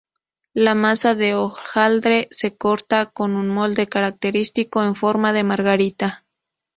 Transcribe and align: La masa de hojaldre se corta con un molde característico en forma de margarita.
La 0.55 0.73
masa 0.73 1.13
de 1.13 1.35
hojaldre 1.35 2.27
se 2.31 2.57
corta 2.57 3.05
con 3.11 3.35
un 3.35 3.49
molde 3.49 3.85
característico 3.87 4.81
en 4.81 4.95
forma 4.95 5.31
de 5.31 5.43
margarita. 5.43 6.25